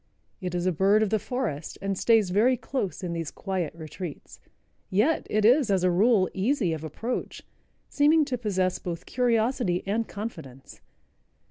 [0.39, 4.39] It is a bird of the forest and stays very close in these quiet retreats.
[4.89, 7.43] Yet it is, as a rule, easy of approach,
[7.87, 10.81] seeming to possess both curiosity and confidence.